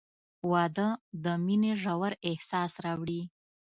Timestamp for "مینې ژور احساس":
1.45-2.71